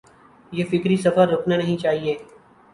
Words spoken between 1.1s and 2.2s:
رکنا نہیں چاہیے۔